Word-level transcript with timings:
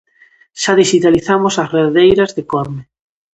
Xa 0.61 0.73
dixitalizamos 0.81 1.55
ás 1.61 1.69
redeiras 1.77 2.31
de 2.37 2.43
Corme. 2.51 2.83